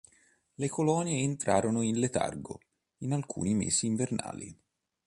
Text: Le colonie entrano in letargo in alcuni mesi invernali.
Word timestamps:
Le 0.55 0.67
colonie 0.67 1.21
entrano 1.23 1.83
in 1.83 1.99
letargo 1.99 2.59
in 3.01 3.11
alcuni 3.13 3.53
mesi 3.53 3.85
invernali. 3.85 4.59